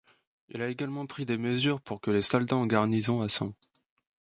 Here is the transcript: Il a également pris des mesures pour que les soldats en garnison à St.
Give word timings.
Il 0.49 0.63
a 0.63 0.67
également 0.67 1.05
pris 1.05 1.27
des 1.27 1.37
mesures 1.37 1.79
pour 1.79 2.01
que 2.01 2.09
les 2.09 2.23
soldats 2.23 2.55
en 2.55 2.65
garnison 2.65 3.21
à 3.21 3.29
St. 3.29 3.53